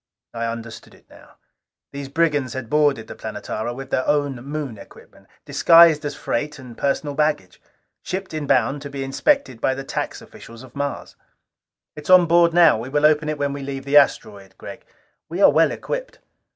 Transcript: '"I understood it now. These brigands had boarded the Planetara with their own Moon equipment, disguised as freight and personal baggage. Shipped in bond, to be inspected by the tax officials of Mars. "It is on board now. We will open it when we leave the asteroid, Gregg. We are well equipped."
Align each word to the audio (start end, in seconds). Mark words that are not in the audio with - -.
'"I 0.33 0.47
understood 0.47 0.95
it 0.95 1.05
now. 1.11 1.35
These 1.91 2.09
brigands 2.09 2.53
had 2.53 2.71
boarded 2.71 3.05
the 3.05 3.13
Planetara 3.13 3.71
with 3.75 3.91
their 3.91 4.07
own 4.07 4.37
Moon 4.43 4.79
equipment, 4.79 5.27
disguised 5.45 6.03
as 6.03 6.15
freight 6.15 6.57
and 6.57 6.75
personal 6.75 7.13
baggage. 7.13 7.61
Shipped 8.01 8.33
in 8.33 8.47
bond, 8.47 8.81
to 8.81 8.89
be 8.89 9.03
inspected 9.03 9.61
by 9.61 9.75
the 9.75 9.83
tax 9.83 10.19
officials 10.19 10.63
of 10.63 10.75
Mars. 10.75 11.15
"It 11.95 12.05
is 12.05 12.09
on 12.09 12.25
board 12.25 12.51
now. 12.51 12.79
We 12.79 12.89
will 12.89 13.05
open 13.05 13.29
it 13.29 13.37
when 13.37 13.53
we 13.53 13.61
leave 13.61 13.85
the 13.85 13.97
asteroid, 13.97 14.55
Gregg. 14.57 14.85
We 15.29 15.39
are 15.39 15.51
well 15.51 15.69
equipped." 15.69 16.17